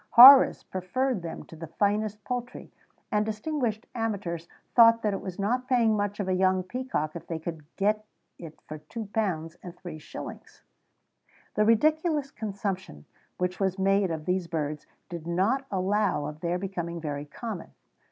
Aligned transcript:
[J] 0.01 0.05
Horace 0.13 0.63
preferred 0.63 1.21
them 1.21 1.43
to 1.43 1.55
the 1.55 1.67
finest 1.67 2.23
poultry,[XVII 2.23 2.73
127] 3.11 3.15
and 3.15 3.23
distinguished 3.23 3.87
amateurs 3.93 4.47
thought 4.73 5.03
that 5.03 5.13
it 5.13 5.21
was 5.21 5.37
not 5.37 5.67
paying 5.67 5.95
much 5.95 6.17
for 6.17 6.27
a 6.27 6.33
young 6.33 6.63
peacock 6.63 7.15
if 7.15 7.27
they 7.27 7.37
could 7.37 7.63
get 7.75 8.03
it 8.39 8.59
for 8.67 8.79
two 8.79 9.05
pounds 9.13 9.57
and 9.61 9.77
three 9.77 9.99
shillings.[XVII 9.99 11.53
128] 11.53 11.53
The 11.53 11.65
ridiculous 11.67 12.31
consumption 12.31 13.05
which 13.37 13.59
was 13.59 13.77
made 13.77 14.09
of 14.09 14.25
these 14.25 14.47
birds 14.47 14.87
did 15.07 15.27
not 15.27 15.67
allow 15.69 16.25
of 16.25 16.39
their 16.39 16.57
becoming 16.57 16.99
very 16.99 17.25
common. 17.25 17.69